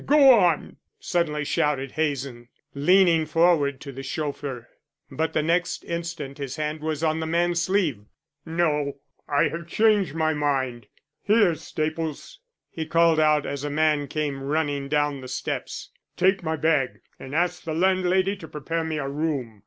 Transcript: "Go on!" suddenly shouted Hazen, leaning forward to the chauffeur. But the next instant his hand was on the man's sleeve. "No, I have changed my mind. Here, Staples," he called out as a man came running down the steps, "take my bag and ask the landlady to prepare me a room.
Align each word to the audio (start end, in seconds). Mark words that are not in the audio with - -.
"Go 0.07 0.31
on!" 0.33 0.77
suddenly 0.99 1.43
shouted 1.45 1.91
Hazen, 1.91 2.47
leaning 2.73 3.27
forward 3.27 3.79
to 3.81 3.91
the 3.91 4.01
chauffeur. 4.01 4.67
But 5.11 5.33
the 5.33 5.43
next 5.43 5.83
instant 5.85 6.39
his 6.39 6.55
hand 6.55 6.79
was 6.81 7.03
on 7.03 7.19
the 7.19 7.27
man's 7.27 7.61
sleeve. 7.61 8.05
"No, 8.43 8.93
I 9.29 9.49
have 9.49 9.67
changed 9.67 10.15
my 10.15 10.33
mind. 10.33 10.87
Here, 11.21 11.53
Staples," 11.53 12.39
he 12.71 12.87
called 12.87 13.19
out 13.19 13.45
as 13.45 13.63
a 13.63 13.69
man 13.69 14.07
came 14.07 14.41
running 14.41 14.89
down 14.89 15.21
the 15.21 15.27
steps, 15.27 15.91
"take 16.17 16.41
my 16.41 16.55
bag 16.55 17.01
and 17.19 17.35
ask 17.35 17.61
the 17.63 17.75
landlady 17.75 18.35
to 18.37 18.47
prepare 18.47 18.83
me 18.83 18.97
a 18.97 19.07
room. 19.07 19.59